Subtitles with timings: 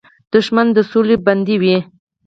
[0.31, 1.77] دښمن د سولې بنده وي